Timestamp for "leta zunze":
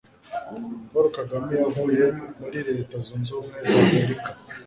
2.67-3.31